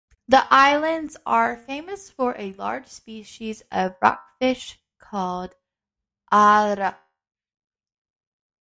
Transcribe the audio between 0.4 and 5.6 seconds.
islands are famous for a large species of rockfish, called